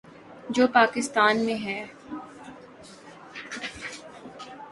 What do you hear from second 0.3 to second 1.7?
جو پاکستان میں